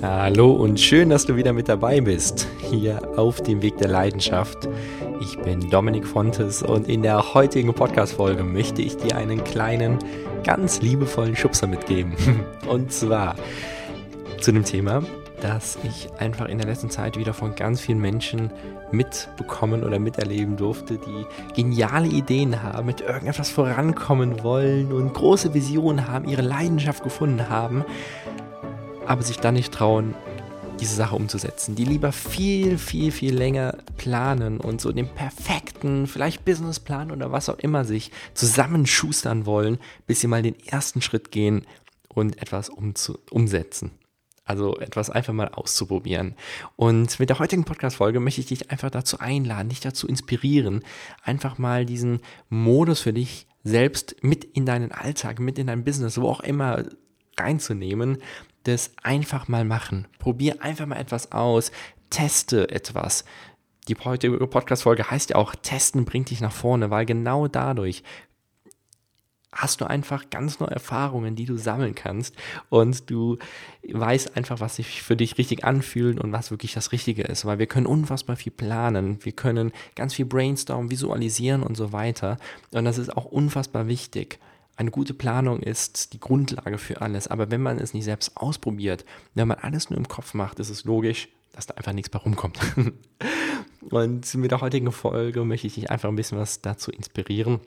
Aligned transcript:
Hallo 0.00 0.50
und 0.50 0.80
schön, 0.80 1.10
dass 1.10 1.26
du 1.26 1.36
wieder 1.36 1.52
mit 1.52 1.68
dabei 1.68 2.00
bist, 2.00 2.48
hier 2.70 3.18
auf 3.18 3.42
dem 3.42 3.60
Weg 3.60 3.76
der 3.76 3.88
Leidenschaft. 3.88 4.66
Ich 5.20 5.38
bin 5.40 5.68
Dominik 5.68 6.06
Fontes 6.06 6.62
und 6.62 6.88
in 6.88 7.02
der 7.02 7.34
heutigen 7.34 7.74
Podcast-Folge 7.74 8.44
möchte 8.44 8.80
ich 8.80 8.96
dir 8.96 9.14
einen 9.16 9.44
kleinen, 9.44 9.98
ganz 10.42 10.80
liebevollen 10.80 11.36
Schubser 11.36 11.66
mitgeben. 11.66 12.14
Und 12.66 12.92
zwar 12.92 13.34
zu 14.40 14.52
dem 14.52 14.64
Thema, 14.64 15.02
dass 15.42 15.78
ich 15.84 16.08
einfach 16.18 16.48
in 16.48 16.56
der 16.56 16.66
letzten 16.66 16.88
Zeit 16.88 17.18
wieder 17.18 17.34
von 17.34 17.54
ganz 17.54 17.82
vielen 17.82 18.00
Menschen 18.00 18.50
mitbekommen 18.90 19.84
oder 19.84 19.98
miterleben 19.98 20.56
durfte, 20.56 20.96
die 20.96 21.26
geniale 21.54 22.08
Ideen 22.08 22.62
haben, 22.62 22.86
mit 22.86 23.02
irgendetwas 23.02 23.50
vorankommen 23.50 24.42
wollen 24.42 24.92
und 24.92 25.12
große 25.12 25.52
Visionen 25.52 26.08
haben, 26.08 26.26
ihre 26.26 26.42
Leidenschaft 26.42 27.02
gefunden 27.02 27.50
haben 27.50 27.84
aber 29.06 29.22
sich 29.22 29.38
dann 29.38 29.54
nicht 29.54 29.72
trauen, 29.72 30.14
diese 30.80 30.96
Sache 30.96 31.16
umzusetzen. 31.16 31.74
Die 31.74 31.84
lieber 31.84 32.12
viel, 32.12 32.78
viel, 32.78 33.12
viel 33.12 33.34
länger 33.34 33.78
planen 33.96 34.58
und 34.58 34.80
so 34.80 34.92
den 34.92 35.08
perfekten, 35.08 36.06
vielleicht 36.06 36.44
Businessplan 36.44 37.10
oder 37.10 37.32
was 37.32 37.48
auch 37.48 37.58
immer 37.58 37.84
sich 37.84 38.10
zusammenschustern 38.34 39.46
wollen, 39.46 39.78
bis 40.06 40.20
sie 40.20 40.26
mal 40.26 40.42
den 40.42 40.58
ersten 40.66 41.00
Schritt 41.00 41.30
gehen 41.30 41.64
und 42.08 42.40
etwas 42.42 42.68
umzu 42.68 43.18
umsetzen. 43.30 43.92
Also 44.44 44.76
etwas 44.78 45.08
einfach 45.08 45.32
mal 45.32 45.48
auszuprobieren. 45.48 46.34
Und 46.76 47.18
mit 47.18 47.30
der 47.30 47.38
heutigen 47.38 47.64
Podcast-Folge 47.64 48.20
möchte 48.20 48.42
ich 48.42 48.46
dich 48.48 48.70
einfach 48.70 48.90
dazu 48.90 49.18
einladen, 49.18 49.70
dich 49.70 49.80
dazu 49.80 50.06
inspirieren, 50.06 50.84
einfach 51.22 51.56
mal 51.56 51.86
diesen 51.86 52.20
Modus 52.50 53.00
für 53.00 53.14
dich 53.14 53.46
selbst 53.62 54.16
mit 54.22 54.44
in 54.44 54.66
deinen 54.66 54.92
Alltag, 54.92 55.40
mit 55.40 55.58
in 55.58 55.68
dein 55.68 55.84
Business, 55.84 56.20
wo 56.20 56.28
auch 56.28 56.40
immer 56.40 56.84
reinzunehmen, 57.38 58.18
das 58.64 58.92
einfach 59.02 59.48
mal 59.48 59.64
machen. 59.64 60.08
Probier 60.18 60.62
einfach 60.62 60.86
mal 60.86 60.98
etwas 60.98 61.32
aus, 61.32 61.70
teste 62.10 62.70
etwas. 62.70 63.24
Die 63.88 63.96
heutige 63.96 64.38
Podcast-Folge 64.46 65.10
heißt 65.10 65.30
ja 65.30 65.36
auch, 65.36 65.54
testen 65.54 66.04
bringt 66.04 66.30
dich 66.30 66.40
nach 66.40 66.52
vorne, 66.52 66.90
weil 66.90 67.06
genau 67.06 67.48
dadurch 67.48 68.02
hast 69.54 69.80
du 69.80 69.84
einfach 69.84 70.30
ganz 70.30 70.58
neue 70.58 70.70
Erfahrungen, 70.70 71.36
die 71.36 71.44
du 71.44 71.56
sammeln 71.56 71.94
kannst 71.94 72.34
und 72.70 73.08
du 73.08 73.38
weißt 73.88 74.36
einfach, 74.36 74.60
was 74.60 74.76
sich 74.76 75.02
für 75.02 75.16
dich 75.16 75.38
richtig 75.38 75.64
anfühlt 75.64 76.18
und 76.20 76.32
was 76.32 76.50
wirklich 76.50 76.74
das 76.74 76.92
Richtige 76.92 77.22
ist, 77.22 77.44
weil 77.44 77.58
wir 77.58 77.66
können 77.66 77.86
unfassbar 77.86 78.36
viel 78.36 78.52
planen, 78.52 79.24
wir 79.24 79.32
können 79.32 79.72
ganz 79.94 80.14
viel 80.14 80.24
brainstormen, 80.24 80.90
visualisieren 80.90 81.62
und 81.62 81.76
so 81.76 81.92
weiter 81.92 82.36
und 82.72 82.84
das 82.84 82.98
ist 82.98 83.16
auch 83.16 83.26
unfassbar 83.26 83.86
wichtig 83.86 84.38
eine 84.76 84.90
gute 84.90 85.14
Planung 85.14 85.60
ist 85.60 86.12
die 86.12 86.20
Grundlage 86.20 86.78
für 86.78 87.00
alles. 87.00 87.28
Aber 87.28 87.50
wenn 87.50 87.62
man 87.62 87.78
es 87.78 87.94
nicht 87.94 88.04
selbst 88.04 88.36
ausprobiert, 88.36 89.04
wenn 89.34 89.48
man 89.48 89.58
alles 89.58 89.90
nur 89.90 89.98
im 89.98 90.08
Kopf 90.08 90.34
macht, 90.34 90.58
ist 90.58 90.70
es 90.70 90.84
logisch, 90.84 91.28
dass 91.52 91.66
da 91.66 91.74
einfach 91.74 91.92
nichts 91.92 92.12
mehr 92.12 92.22
rumkommt. 92.22 92.58
Und 93.90 94.34
mit 94.34 94.50
der 94.50 94.60
heutigen 94.60 94.90
Folge 94.92 95.44
möchte 95.44 95.66
ich 95.66 95.74
dich 95.74 95.90
einfach 95.90 96.08
ein 96.08 96.16
bisschen 96.16 96.38
was 96.38 96.60
dazu 96.62 96.90
inspirieren, 96.90 97.60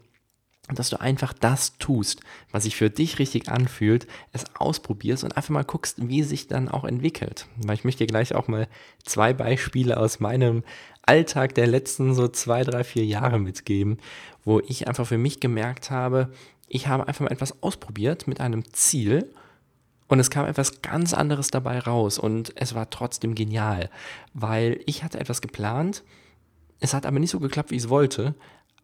dass 0.68 0.90
du 0.90 1.00
einfach 1.00 1.32
das 1.32 1.78
tust, 1.78 2.22
was 2.52 2.64
sich 2.64 2.76
für 2.76 2.90
dich 2.90 3.20
richtig 3.20 3.50
anfühlt, 3.50 4.08
es 4.34 4.44
ausprobierst 4.56 5.24
und 5.24 5.38
einfach 5.38 5.52
mal 5.52 5.64
guckst, 5.64 6.08
wie 6.08 6.22
es 6.22 6.30
sich 6.30 6.48
dann 6.48 6.68
auch 6.68 6.84
entwickelt. 6.84 7.48
Weil 7.58 7.76
ich 7.76 7.86
möchte 7.86 8.04
dir 8.04 8.08
gleich 8.08 8.36
auch 8.36 8.48
mal 8.48 8.68
zwei 9.06 9.34
Beispiele 9.34 9.98
aus 9.98 10.20
meinem 10.20 10.64
Alltag 11.08 11.56
der 11.56 11.68
letzten 11.68 12.14
so 12.14 12.28
zwei, 12.28 12.64
drei, 12.64 12.84
vier 12.84 13.06
Jahre 13.06 13.40
mitgeben, 13.40 13.98
wo 14.44 14.60
ich 14.60 14.88
einfach 14.88 15.08
für 15.08 15.18
mich 15.18 15.40
gemerkt 15.40 15.90
habe, 15.90 16.30
ich 16.68 16.88
habe 16.88 17.08
einfach 17.08 17.22
mal 17.22 17.32
etwas 17.32 17.64
ausprobiert 17.64 18.28
mit 18.28 18.42
einem 18.42 18.64
Ziel 18.74 19.32
und 20.08 20.20
es 20.20 20.30
kam 20.30 20.46
etwas 20.46 20.82
ganz 20.82 21.14
anderes 21.14 21.50
dabei 21.50 21.80
raus 21.80 22.20
und 22.20 22.54
es 22.56 22.76
war 22.76 22.90
trotzdem 22.90 23.36
genial, 23.36 23.90
weil 24.34 24.82
ich 24.86 25.04
hatte 25.04 25.20
etwas 25.20 25.42
geplant, 25.42 26.04
es 26.80 26.94
hat 26.94 27.06
aber 27.06 27.20
nicht 27.20 27.32
so 27.32 27.40
geklappt, 27.40 27.72
wie 27.72 27.76
ich 27.76 27.84
es 27.84 27.90
wollte, 27.90 28.36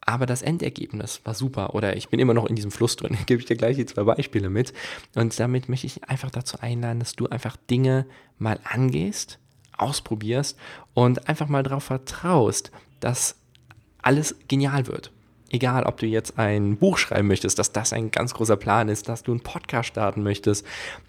aber 0.02 0.26
das 0.26 0.42
Endergebnis 0.42 1.22
war 1.24 1.34
super 1.34 1.76
oder 1.76 1.96
ich 1.96 2.10
bin 2.10 2.20
immer 2.20 2.34
noch 2.34 2.46
in 2.46 2.56
diesem 2.56 2.72
Fluss 2.72 2.96
drin. 2.96 3.18
Gebe 3.26 3.40
ich 3.40 3.46
dir 3.46 3.56
gleich 3.56 3.78
die 3.78 3.86
zwei 3.86 4.04
Beispiele 4.04 4.50
mit 4.50 4.74
und 5.16 5.38
damit 5.40 5.70
möchte 5.70 5.88
ich 5.88 6.04
einfach 6.06 6.30
dazu 6.30 6.60
einladen, 6.60 7.00
dass 7.00 7.16
du 7.16 7.28
einfach 7.28 7.58
Dinge 7.70 8.06
mal 8.38 8.60
angehst, 8.64 9.40
ausprobierst 9.78 10.58
und 10.94 11.28
einfach 11.28 11.48
mal 11.48 11.64
darauf 11.64 11.84
vertraust, 11.84 12.72
dass 13.00 13.36
alles 14.02 14.36
genial 14.48 14.88
wird. 14.88 15.12
Egal 15.50 15.84
ob 15.84 15.98
du 15.98 16.08
jetzt 16.08 16.40
ein 16.40 16.78
Buch 16.78 16.98
schreiben 16.98 17.28
möchtest, 17.28 17.60
dass 17.60 17.72
das 17.72 17.94
ein 17.94 18.10
ganz 18.10 18.34
großer 18.34 18.58
Plan 18.58 18.90
ist, 18.90 19.08
dass 19.08 19.22
du 19.22 19.32
einen 19.32 19.42
Podcast 19.42 19.90
starten 19.90 20.24
möchtest, 20.24 20.66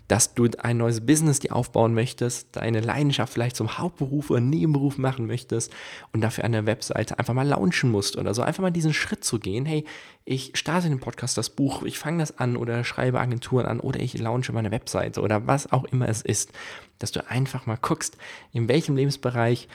dass 0.08 0.34
du 0.34 0.48
ein 0.58 0.76
neues 0.76 1.06
Business 1.06 1.38
dir 1.38 1.56
aufbauen 1.56 1.94
möchtest, 1.94 2.54
deine 2.54 2.80
Leidenschaft 2.80 3.32
vielleicht 3.32 3.56
zum 3.56 3.78
Hauptberuf 3.78 4.28
oder 4.28 4.41
Nebenberuf 4.41 4.98
machen 4.98 5.26
möchtest 5.26 5.72
und 6.12 6.20
dafür 6.20 6.44
eine 6.44 6.66
Webseite 6.66 7.19
einfach 7.19 7.32
mal 7.32 7.48
launchen 7.48 7.91
musst 7.91 8.19
oder 8.19 8.34
so, 8.34 8.42
einfach 8.42 8.60
mal 8.60 8.70
diesen 8.70 8.92
Schritt 8.92 9.25
zu 9.25 9.38
gehen, 9.38 9.64
hey, 9.64 9.86
ich 10.26 10.52
starte 10.54 10.91
den 10.91 11.00
Podcast, 11.00 11.38
das 11.38 11.48
Buch, 11.48 11.82
ich 11.84 11.98
fange 11.98 12.19
das 12.19 12.38
an 12.38 12.58
oder 12.58 12.84
schreibe 12.84 13.20
Agenturen 13.20 13.64
an 13.64 13.81
oder 13.81 14.00
ich 14.00 14.19
launche 14.19 14.52
meine 14.52 14.70
Webseite 14.70 15.22
oder 15.22 15.46
was 15.46 15.72
auch 15.72 15.84
immer 15.84 16.08
es 16.08 16.20
ist, 16.20 16.52
dass 16.99 17.12
du 17.12 17.28
einfach 17.28 17.66
mal 17.66 17.78
guckst, 17.81 18.16
in 18.53 18.69
welchem 18.69 18.97
Lebensbereich 18.97 19.69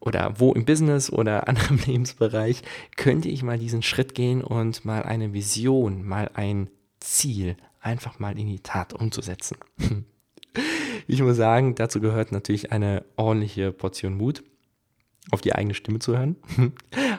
oder 0.00 0.34
wo 0.38 0.52
im 0.52 0.64
Business 0.64 1.10
oder 1.10 1.48
anderem 1.48 1.78
Lebensbereich 1.84 2.62
könnte 2.96 3.28
ich 3.28 3.42
mal 3.42 3.58
diesen 3.58 3.82
Schritt 3.82 4.14
gehen 4.14 4.42
und 4.42 4.84
mal 4.84 5.02
eine 5.02 5.32
Vision, 5.32 6.06
mal 6.06 6.30
ein 6.34 6.70
Ziel 7.00 7.56
einfach 7.80 8.18
mal 8.18 8.38
in 8.38 8.48
die 8.48 8.60
Tat 8.60 8.92
umzusetzen. 8.92 9.58
Ich 11.08 11.22
muss 11.22 11.36
sagen, 11.36 11.76
dazu 11.76 12.00
gehört 12.00 12.32
natürlich 12.32 12.72
eine 12.72 13.04
ordentliche 13.14 13.70
Portion 13.70 14.16
Mut, 14.16 14.42
auf 15.30 15.40
die 15.40 15.54
eigene 15.54 15.74
Stimme 15.74 16.00
zu 16.00 16.16
hören. 16.16 16.34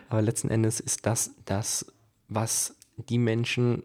Aber 0.09 0.21
letzten 0.21 0.49
Endes 0.49 0.81
ist 0.81 1.05
das 1.05 1.31
das, 1.45 1.85
was 2.27 2.75
die 2.97 3.17
Menschen 3.17 3.83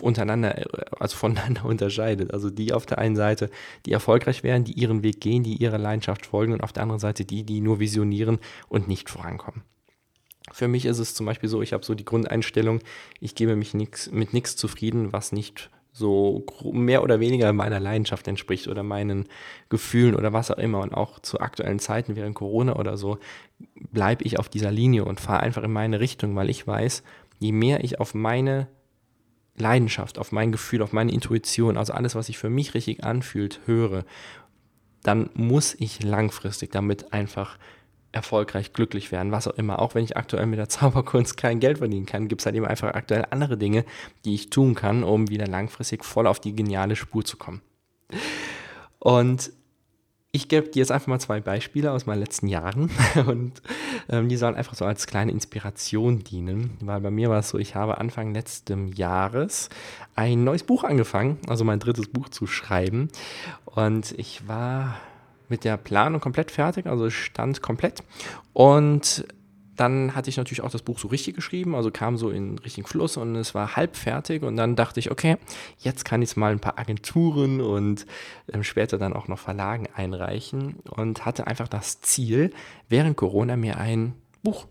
untereinander, 0.00 0.58
äh, 0.58 0.84
also 0.98 1.16
voneinander 1.16 1.64
unterscheidet. 1.66 2.32
Also 2.32 2.50
die 2.50 2.72
auf 2.72 2.86
der 2.86 2.98
einen 2.98 3.16
Seite, 3.16 3.50
die 3.86 3.92
erfolgreich 3.92 4.42
wären, 4.42 4.64
die 4.64 4.72
ihren 4.72 5.02
Weg 5.02 5.20
gehen, 5.20 5.42
die 5.42 5.56
ihrer 5.56 5.78
Leidenschaft 5.78 6.26
folgen 6.26 6.52
und 6.52 6.62
auf 6.62 6.72
der 6.72 6.82
anderen 6.82 7.00
Seite 7.00 7.24
die, 7.24 7.44
die 7.44 7.60
nur 7.60 7.80
visionieren 7.80 8.38
und 8.68 8.88
nicht 8.88 9.10
vorankommen. 9.10 9.62
Für 10.52 10.68
mich 10.68 10.84
ist 10.84 10.98
es 10.98 11.14
zum 11.14 11.26
Beispiel 11.26 11.48
so, 11.48 11.62
ich 11.62 11.72
habe 11.72 11.84
so 11.84 11.94
die 11.94 12.04
Grundeinstellung, 12.04 12.80
ich 13.18 13.34
gebe 13.34 13.56
mich 13.56 13.72
nix, 13.72 14.10
mit 14.10 14.34
nichts 14.34 14.56
zufrieden, 14.56 15.12
was 15.12 15.32
nicht 15.32 15.70
so 15.90 16.44
mehr 16.72 17.04
oder 17.04 17.20
weniger 17.20 17.52
meiner 17.52 17.78
Leidenschaft 17.78 18.26
entspricht 18.26 18.66
oder 18.66 18.82
meinen 18.82 19.28
Gefühlen 19.68 20.16
oder 20.16 20.32
was 20.32 20.50
auch 20.50 20.58
immer. 20.58 20.80
Und 20.80 20.92
auch 20.92 21.20
zu 21.20 21.40
aktuellen 21.40 21.78
Zeiten 21.78 22.16
während 22.16 22.34
Corona 22.34 22.76
oder 22.76 22.96
so 22.96 23.18
bleibe 23.92 24.24
ich 24.24 24.38
auf 24.38 24.48
dieser 24.48 24.72
Linie 24.72 25.04
und 25.04 25.20
fahre 25.20 25.44
einfach 25.44 25.62
in 25.62 25.72
meine 25.72 26.00
Richtung, 26.00 26.34
weil 26.34 26.50
ich 26.50 26.66
weiß, 26.66 27.04
je 27.38 27.52
mehr 27.52 27.84
ich 27.84 28.00
auf 28.00 28.12
meine 28.12 28.66
Leidenschaft, 29.56 30.18
auf 30.18 30.32
mein 30.32 30.52
Gefühl, 30.52 30.82
auf 30.82 30.92
meine 30.92 31.12
Intuition, 31.12 31.76
also 31.76 31.92
alles, 31.92 32.14
was 32.14 32.26
sich 32.26 32.38
für 32.38 32.50
mich 32.50 32.74
richtig 32.74 33.04
anfühlt, 33.04 33.60
höre, 33.66 34.04
dann 35.02 35.30
muss 35.34 35.74
ich 35.74 36.02
langfristig 36.02 36.72
damit 36.72 37.12
einfach 37.12 37.58
erfolgreich, 38.10 38.72
glücklich 38.72 39.12
werden, 39.12 39.32
was 39.32 39.48
auch 39.48 39.54
immer. 39.54 39.80
Auch 39.80 39.94
wenn 39.94 40.04
ich 40.04 40.16
aktuell 40.16 40.46
mit 40.46 40.58
der 40.58 40.68
Zauberkunst 40.70 41.36
kein 41.36 41.60
Geld 41.60 41.78
verdienen 41.78 42.06
kann, 42.06 42.28
gibt 42.28 42.42
es 42.42 42.46
halt 42.46 42.56
eben 42.56 42.66
einfach 42.66 42.94
aktuell 42.94 43.26
andere 43.30 43.56
Dinge, 43.56 43.84
die 44.24 44.34
ich 44.34 44.50
tun 44.50 44.74
kann, 44.74 45.04
um 45.04 45.28
wieder 45.28 45.46
langfristig 45.46 46.04
voll 46.04 46.26
auf 46.26 46.40
die 46.40 46.54
geniale 46.54 46.96
Spur 46.96 47.24
zu 47.24 47.36
kommen. 47.36 47.60
Und 48.98 49.52
ich 50.34 50.48
gebe 50.48 50.66
dir 50.68 50.80
jetzt 50.80 50.90
einfach 50.90 51.06
mal 51.06 51.20
zwei 51.20 51.40
Beispiele 51.40 51.92
aus 51.92 52.06
meinen 52.06 52.18
letzten 52.18 52.48
Jahren. 52.48 52.90
Und 53.26 53.62
ähm, 54.08 54.28
die 54.28 54.36
sollen 54.36 54.56
einfach 54.56 54.74
so 54.74 54.84
als 54.84 55.06
kleine 55.06 55.30
Inspiration 55.30 56.24
dienen, 56.24 56.76
weil 56.80 57.00
bei 57.00 57.12
mir 57.12 57.30
war 57.30 57.38
es 57.38 57.50
so, 57.50 57.58
ich 57.58 57.76
habe 57.76 57.98
Anfang 57.98 58.34
letzten 58.34 58.88
Jahres 58.88 59.68
ein 60.16 60.42
neues 60.42 60.64
Buch 60.64 60.82
angefangen, 60.82 61.38
also 61.46 61.62
mein 61.62 61.78
drittes 61.78 62.08
Buch 62.08 62.30
zu 62.30 62.48
schreiben. 62.48 63.10
Und 63.64 64.10
ich 64.18 64.48
war 64.48 64.96
mit 65.48 65.62
der 65.62 65.76
Planung 65.76 66.20
komplett 66.20 66.50
fertig, 66.50 66.86
also 66.86 67.10
stand 67.10 67.62
komplett. 67.62 68.02
Und 68.52 69.24
dann 69.76 70.14
hatte 70.14 70.30
ich 70.30 70.36
natürlich 70.36 70.62
auch 70.62 70.70
das 70.70 70.82
Buch 70.82 70.98
so 70.98 71.08
richtig 71.08 71.34
geschrieben, 71.34 71.74
also 71.74 71.90
kam 71.90 72.16
so 72.16 72.30
in 72.30 72.58
richtigen 72.58 72.86
Fluss 72.86 73.16
und 73.16 73.34
es 73.36 73.54
war 73.54 73.76
halb 73.76 73.96
fertig 73.96 74.42
und 74.42 74.56
dann 74.56 74.76
dachte 74.76 75.00
ich, 75.00 75.10
okay, 75.10 75.36
jetzt 75.78 76.04
kann 76.04 76.22
ich 76.22 76.36
mal 76.36 76.52
ein 76.52 76.60
paar 76.60 76.78
Agenturen 76.78 77.60
und 77.60 78.06
ähm, 78.52 78.62
später 78.62 78.98
dann 78.98 79.12
auch 79.12 79.28
noch 79.28 79.38
Verlagen 79.38 79.88
einreichen 79.94 80.76
und 80.90 81.24
hatte 81.24 81.46
einfach 81.46 81.68
das 81.68 82.00
Ziel, 82.00 82.50
während 82.88 83.16
Corona 83.16 83.56
mir 83.56 83.78
ein 83.78 84.14
Buch 84.42 84.66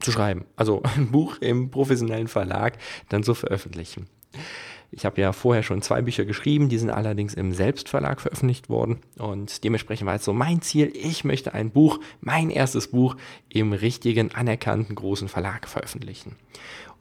zu 0.00 0.12
schreiben, 0.12 0.44
also 0.56 0.82
ein 0.96 1.10
Buch 1.10 1.38
im 1.40 1.70
professionellen 1.70 2.28
Verlag 2.28 2.78
dann 3.08 3.22
zu 3.22 3.34
veröffentlichen. 3.34 4.06
Ich 4.94 5.06
habe 5.06 5.22
ja 5.22 5.32
vorher 5.32 5.62
schon 5.62 5.80
zwei 5.80 6.02
Bücher 6.02 6.26
geschrieben, 6.26 6.68
die 6.68 6.76
sind 6.76 6.90
allerdings 6.90 7.32
im 7.32 7.52
Selbstverlag 7.52 8.20
veröffentlicht 8.20 8.68
worden 8.68 8.98
und 9.18 9.64
dementsprechend 9.64 10.06
war 10.06 10.14
jetzt 10.14 10.26
so 10.26 10.34
mein 10.34 10.60
Ziel, 10.60 10.92
ich 10.94 11.24
möchte 11.24 11.54
ein 11.54 11.70
Buch, 11.70 11.98
mein 12.20 12.50
erstes 12.50 12.88
Buch 12.88 13.16
im 13.48 13.72
richtigen, 13.72 14.34
anerkannten 14.34 14.94
großen 14.94 15.28
Verlag 15.28 15.66
veröffentlichen. 15.66 16.36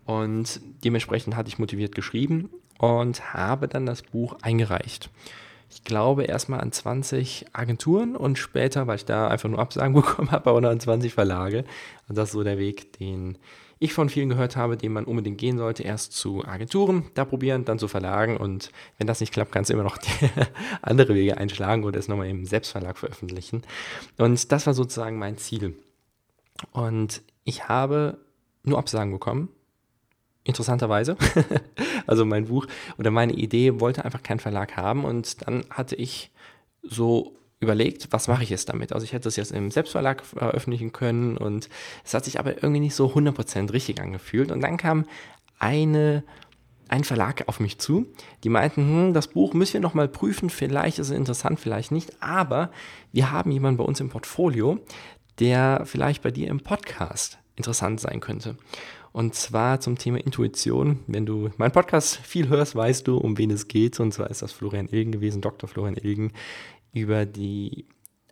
Und 0.05 0.61
dementsprechend 0.85 1.35
hatte 1.35 1.49
ich 1.49 1.59
motiviert 1.59 1.93
geschrieben 1.93 2.49
und 2.79 3.33
habe 3.33 3.67
dann 3.67 3.85
das 3.85 4.03
Buch 4.03 4.37
eingereicht. 4.41 5.09
ich 5.69 5.83
glaube, 5.83 6.23
erstmal 6.23 6.61
an 6.61 6.71
20 6.71 7.47
Agenturen 7.51 8.15
und 8.15 8.37
später, 8.37 8.87
weil 8.87 8.97
ich 8.97 9.05
da 9.05 9.27
einfach 9.27 9.49
nur 9.49 9.59
Absagen 9.59 9.93
bekommen 10.01 10.31
habe, 10.31 10.49
auch 10.49 10.61
noch 10.61 10.69
an 10.69 10.79
20 10.79 11.13
Verlage. 11.13 11.65
Und 12.07 12.17
das 12.17 12.29
ist 12.29 12.33
so 12.33 12.43
der 12.43 12.57
Weg, 12.57 12.93
den 12.93 13.37
ich 13.81 13.93
von 13.93 14.09
vielen 14.09 14.29
gehört 14.29 14.55
habe, 14.55 14.77
den 14.77 14.93
man 14.93 15.05
unbedingt 15.05 15.39
gehen 15.39 15.57
sollte. 15.57 15.81
Erst 15.81 16.13
zu 16.13 16.45
Agenturen, 16.45 17.09
da 17.15 17.25
probieren, 17.25 17.65
dann 17.65 17.79
zu 17.79 17.87
Verlagen. 17.87 18.37
Und 18.37 18.71
wenn 18.99 19.07
das 19.07 19.19
nicht 19.19 19.33
klappt, 19.33 19.51
kannst 19.51 19.69
du 19.69 19.73
immer 19.73 19.83
noch 19.83 19.97
andere 20.83 21.15
Wege 21.15 21.37
einschlagen 21.37 21.83
oder 21.83 21.97
es 21.97 22.07
nochmal 22.07 22.27
im 22.27 22.45
Selbstverlag 22.45 22.97
veröffentlichen. 22.97 23.63
Und 24.17 24.51
das 24.51 24.67
war 24.67 24.75
sozusagen 24.75 25.17
mein 25.17 25.37
Ziel. 25.37 25.75
Und 26.71 27.23
ich 27.43 27.67
habe 27.67 28.19
nur 28.63 28.77
Absagen 28.77 29.11
bekommen 29.11 29.49
interessanterweise. 30.43 31.17
also 32.07 32.25
mein 32.25 32.45
Buch 32.45 32.67
oder 32.97 33.11
meine 33.11 33.33
Idee 33.33 33.79
wollte 33.79 34.05
einfach 34.05 34.23
keinen 34.23 34.39
Verlag 34.39 34.77
haben 34.77 35.05
und 35.05 35.47
dann 35.47 35.65
hatte 35.69 35.95
ich 35.95 36.31
so 36.81 37.35
überlegt, 37.61 38.07
was 38.11 38.27
mache 38.27 38.43
ich 38.43 38.49
jetzt 38.49 38.67
damit? 38.67 38.91
Also 38.91 39.05
ich 39.05 39.13
hätte 39.13 39.29
es 39.29 39.37
jetzt 39.37 39.51
im 39.51 39.71
Selbstverlag 39.71 40.25
veröffentlichen 40.25 40.91
können 40.91 41.37
und 41.37 41.69
es 42.03 42.13
hat 42.13 42.25
sich 42.25 42.39
aber 42.39 42.61
irgendwie 42.61 42.81
nicht 42.81 42.95
so 42.95 43.13
100% 43.13 43.71
richtig 43.71 44.01
angefühlt 44.01 44.51
und 44.51 44.61
dann 44.61 44.77
kam 44.77 45.05
eine 45.59 46.23
ein 46.89 47.05
Verlag 47.05 47.47
auf 47.47 47.61
mich 47.61 47.77
zu, 47.77 48.05
die 48.43 48.49
meinten, 48.49 48.81
hm, 48.81 49.13
das 49.13 49.27
Buch 49.27 49.53
müssen 49.53 49.75
wir 49.75 49.79
noch 49.79 49.93
mal 49.93 50.09
prüfen, 50.09 50.49
vielleicht 50.49 50.99
ist 50.99 51.07
es 51.07 51.15
interessant, 51.15 51.57
vielleicht 51.57 51.89
nicht, 51.89 52.21
aber 52.21 52.69
wir 53.13 53.31
haben 53.31 53.49
jemanden 53.49 53.77
bei 53.77 53.85
uns 53.85 54.01
im 54.01 54.09
Portfolio, 54.09 54.77
der 55.39 55.83
vielleicht 55.85 56.21
bei 56.21 56.31
dir 56.31 56.49
im 56.49 56.59
Podcast 56.59 57.39
interessant 57.55 58.01
sein 58.01 58.19
könnte. 58.19 58.57
Und 59.13 59.35
zwar 59.35 59.79
zum 59.79 59.97
Thema 59.97 60.19
Intuition. 60.19 60.99
Wenn 61.07 61.25
du 61.25 61.49
meinen 61.57 61.71
Podcast 61.71 62.15
viel 62.17 62.47
hörst, 62.47 62.75
weißt 62.75 63.07
du, 63.07 63.17
um 63.17 63.37
wen 63.37 63.51
es 63.51 63.67
geht. 63.67 63.99
Und 63.99 64.13
zwar 64.13 64.29
ist 64.29 64.41
das 64.41 64.53
Florian 64.53 64.87
Ilgen 64.87 65.11
gewesen, 65.11 65.41
Dr. 65.41 65.67
Florian 65.67 65.97
Ilgen, 65.97 66.31
über 66.93 67.25
die 67.25 67.85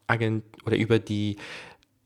Agent 0.08 0.44
oder 0.66 0.78
über 0.78 1.00
die, 1.00 1.38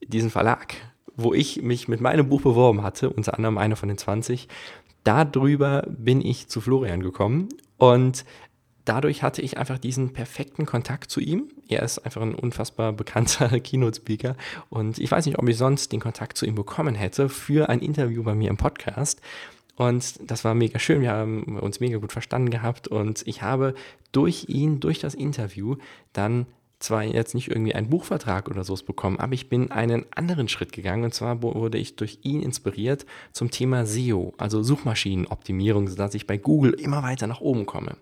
diesen 0.06 0.30
Verlag, 0.30 0.76
wo 1.16 1.34
ich 1.34 1.62
mich 1.62 1.88
mit 1.88 2.02
meinem 2.02 2.28
Buch 2.30 2.42
beworben 2.42 2.84
hatte, 2.84 3.10
unter 3.10 3.36
anderem 3.36 3.58
einer 3.58 3.76
von 3.76 3.90
den 3.90 3.98
20. 3.98 4.48
Darüber 5.04 5.84
bin 5.88 6.22
ich 6.22 6.48
zu 6.48 6.62
Florian 6.62 7.02
gekommen 7.02 7.50
und 7.78 8.26
dadurch 8.86 9.24
hatte 9.24 9.42
ich 9.42 9.58
einfach 9.58 9.78
diesen 9.78 10.14
perfekten 10.14 10.66
Kontakt 10.66 11.10
zu 11.10 11.20
ihm. 11.20 11.50
Er 11.68 11.84
ist 11.84 12.00
einfach 12.00 12.22
ein 12.22 12.36
unfassbar 12.36 12.94
bekannter 12.94 13.48
Keynote-Speaker 13.60 14.36
und 14.70 15.00
ich 15.00 15.12
weiß 15.12 15.26
nicht, 15.26 15.40
ob 15.40 15.48
ich 15.48 15.58
sonst 15.58 15.92
den 15.92 16.00
Kontakt 16.00 16.38
zu 16.38 16.46
ihm 16.46 16.56
bekommen 16.56 16.96
hätte 16.96 17.30
für 17.30 17.70
ein 17.70 17.80
Interview 17.80 18.24
bei 18.24 18.36
mir 18.36 18.50
im 18.50 18.58
Podcast. 18.58 19.22
Und 19.76 20.20
das 20.30 20.44
war 20.44 20.54
mega 20.54 20.78
schön. 20.80 21.02
Wir 21.02 21.12
haben 21.12 21.58
uns 21.60 21.80
mega 21.80 21.98
gut 21.98 22.12
verstanden 22.12 22.52
gehabt 22.52 22.88
und 22.88 23.24
ich 23.26 23.42
habe 23.42 23.74
durch 24.12 24.46
ihn, 24.48 24.80
durch 24.80 25.00
das 25.00 25.16
Interview 25.16 25.78
dann 26.14 26.46
zwar 26.84 27.04
jetzt 27.04 27.34
nicht 27.34 27.50
irgendwie 27.50 27.74
einen 27.74 27.90
Buchvertrag 27.90 28.50
oder 28.50 28.64
so 28.64 28.76
bekommen, 28.86 29.18
aber 29.20 29.34
ich 29.34 29.50
bin 29.50 29.72
einen 29.72 30.06
anderen 30.14 30.50
Schritt 30.50 30.74
gegangen 30.74 31.06
und 31.06 31.14
zwar 31.14 31.42
wurde 31.42 31.78
ich 31.78 31.96
durch 31.96 32.20
ihn 32.24 32.42
inspiriert 32.42 33.06
zum 33.32 33.50
Thema 33.50 33.86
SEO, 33.86 34.34
also 34.38 34.62
Suchmaschinenoptimierung, 34.62 35.88
sodass 35.88 36.14
ich 36.14 36.28
bei 36.28 36.38
Google 36.38 36.74
immer 36.74 37.02
weiter 37.02 37.26
nach 37.26 37.42
oben 37.42 37.66
komme. 37.66 37.96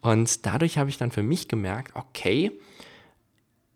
Und 0.00 0.44
dadurch 0.44 0.76
habe 0.76 0.90
ich 0.90 0.98
dann 0.98 1.12
für 1.12 1.22
mich 1.22 1.46
gemerkt, 1.46 1.94
okay, 1.94 2.52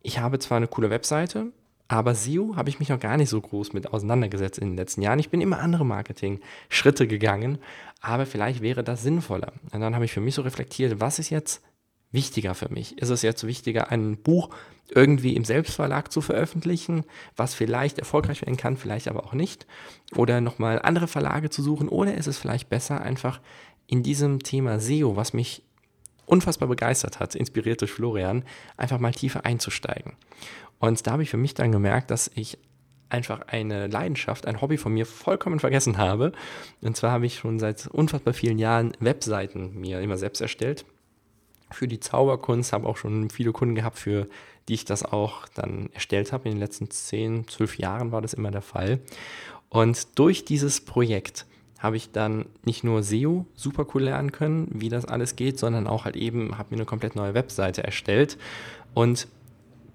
ich 0.03 0.19
habe 0.19 0.38
zwar 0.38 0.56
eine 0.56 0.69
coole 0.69 0.91
Webseite, 0.91 1.53
aber 1.94 2.17
SEO 2.17 2.56
habe 2.56 2.69
ich 2.70 2.81
mich 2.81 2.88
noch 2.88 2.99
gar 2.99 3.17
nicht 3.17 3.29
so 3.29 3.41
groß 3.41 3.73
mit 3.73 3.93
auseinandergesetzt 3.93 4.58
in 4.58 4.70
den 4.70 4.76
letzten 4.76 5.00
Jahren. 5.00 5.20
Ich 5.20 5.31
bin 5.31 5.41
immer 5.41 5.61
andere 5.61 5.87
Marketing-Schritte 5.87 7.06
gegangen, 7.06 7.58
aber 8.00 8.26
vielleicht 8.26 8.62
wäre 8.62 8.82
das 8.82 9.02
sinnvoller. 9.02 9.52
Und 9.70 9.81
dann 9.81 9.94
habe 9.94 10.05
ich 10.05 10.12
für 10.12 10.20
mich 10.20 10.35
so 10.35 10.43
reflektiert, 10.43 10.99
was 10.99 11.20
ist 11.20 11.31
jetzt 11.31 11.62
wichtiger 12.11 12.56
für 12.56 12.69
mich? 12.69 12.99
Ist 12.99 13.11
es 13.11 13.23
jetzt 13.23 13.46
wichtiger, 13.46 13.93
ein 13.93 14.17
Buch 14.17 14.50
irgendwie 14.91 15.37
im 15.37 15.44
Selbstverlag 15.44 16.11
zu 16.11 16.20
veröffentlichen, 16.20 17.05
was 17.37 17.55
vielleicht 17.55 18.00
erfolgreich 18.00 18.43
werden 18.43 18.56
kann, 18.56 18.76
vielleicht 18.76 19.06
aber 19.06 19.25
auch 19.25 19.32
nicht? 19.32 19.64
Oder 20.17 20.40
nochmal 20.40 20.82
andere 20.82 21.06
Verlage 21.06 21.49
zu 21.49 21.62
suchen? 21.62 21.88
Oder 21.88 22.17
ist 22.17 22.26
es 22.26 22.38
vielleicht 22.38 22.69
besser, 22.69 23.02
einfach 23.02 23.40
in 23.87 24.02
diesem 24.02 24.40
Thema 24.40 24.81
SEO, 24.81 25.14
was 25.14 25.32
mich 25.32 25.62
unfassbar 26.26 26.69
begeistert 26.69 27.21
hat, 27.21 27.35
inspiriert 27.35 27.81
durch 27.81 27.93
Florian, 27.93 28.44
einfach 28.76 28.99
mal 28.99 29.12
tiefer 29.12 29.44
einzusteigen. 29.44 30.12
Und 30.79 31.06
da 31.06 31.12
habe 31.12 31.23
ich 31.23 31.31
für 31.31 31.37
mich 31.37 31.55
dann 31.55 31.73
gemerkt, 31.73 32.11
dass 32.11 32.31
ich 32.35 32.59
einfach 33.09 33.43
eine 33.47 33.87
Leidenschaft, 33.87 34.47
ein 34.47 34.61
Hobby 34.61 34.76
von 34.76 34.93
mir 34.93 35.06
vollkommen 35.06 35.61
vergessen 35.61 35.99
habe. 35.99 36.32
Und 36.81 36.97
zwar 36.97 37.12
habe 37.12 37.26
ich 37.26 37.37
schon 37.37 37.59
seit 37.59 37.87
unfassbar 37.87 38.35
vielen 38.35 38.59
Jahren 38.59 38.93
Webseiten 38.99 39.79
mir 39.81 40.00
immer 40.00 40.17
selbst 40.17 40.41
erstellt. 40.41 40.85
Für 41.71 41.88
die 41.88 42.00
Zauberkunst 42.00 42.73
habe 42.73 42.88
auch 42.88 42.97
schon 42.97 43.31
viele 43.31 43.53
Kunden 43.53 43.75
gehabt, 43.75 43.99
für 43.99 44.29
die 44.69 44.75
ich 44.75 44.85
das 44.85 45.05
auch 45.05 45.49
dann 45.49 45.91
erstellt 45.93 46.32
habe. 46.32 46.49
In 46.49 46.55
den 46.56 46.61
letzten 46.61 46.91
10, 46.91 47.49
12 47.49 47.79
Jahren 47.79 48.12
war 48.12 48.23
das 48.23 48.35
immer 48.35 48.50
der 48.50 48.62
Fall. 48.62 49.00
Und 49.69 50.19
durch 50.19 50.44
dieses 50.44 50.81
Projekt 50.81 51.47
habe 51.79 51.97
ich 51.97 52.12
dann 52.12 52.47
nicht 52.65 52.85
nur 52.85 53.03
SEO 53.03 53.47
super 53.55 53.87
cool 53.94 54.05
lernen 54.05 54.32
können, 54.32 54.69
wie 54.73 54.88
das 54.88 55.05
alles 55.05 55.37
geht, 55.37 55.59
sondern 55.59 55.87
auch 55.87 56.05
halt 56.05 56.17
eben, 56.17 56.56
habe 56.56 56.71
mir 56.71 56.76
eine 56.76 56.87
komplett 56.87 57.17
neue 57.17 57.35
Webseite 57.35 57.85
erstellt 57.85 58.38
und 58.94 59.29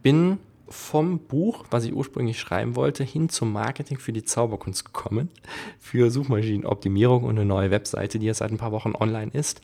bin 0.04 0.38
vom 0.70 1.20
Buch, 1.20 1.66
was 1.72 1.84
ich 1.84 1.94
ursprünglich 1.94 2.40
schreiben 2.40 2.76
wollte, 2.76 3.04
hin 3.04 3.30
zum 3.30 3.52
Marketing 3.52 3.98
für 3.98 4.14
die 4.14 4.24
Zauberkunst 4.24 4.86
gekommen, 4.86 5.30
für 5.80 6.12
Suchmaschinenoptimierung 6.12 7.24
und 7.24 7.38
eine 7.38 7.46
neue 7.46 7.72
Webseite, 7.72 8.20
die 8.20 8.28
jetzt 8.28 8.38
seit 8.38 8.52
ein 8.52 8.58
paar 8.58 8.72
Wochen 8.72 8.94
online 8.96 9.32
ist. 9.34 9.62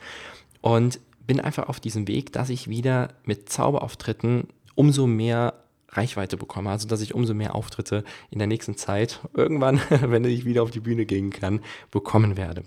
Und 0.61 0.99
bin 1.27 1.39
einfach 1.39 1.69
auf 1.69 1.79
diesem 1.79 2.07
Weg, 2.07 2.33
dass 2.33 2.49
ich 2.49 2.69
wieder 2.69 3.09
mit 3.23 3.49
Zauberauftritten 3.49 4.47
umso 4.75 5.07
mehr 5.07 5.53
Reichweite 5.95 6.37
bekomme, 6.37 6.69
also 6.69 6.87
dass 6.87 7.01
ich 7.01 7.13
umso 7.15 7.33
mehr 7.33 7.55
Auftritte 7.55 8.03
in 8.29 8.39
der 8.39 8.47
nächsten 8.47 8.77
Zeit 8.77 9.19
irgendwann, 9.33 9.81
wenn 9.89 10.23
ich 10.25 10.45
wieder 10.45 10.63
auf 10.63 10.71
die 10.71 10.79
Bühne 10.79 11.05
gehen 11.05 11.29
kann, 11.29 11.61
bekommen 11.91 12.37
werde. 12.37 12.63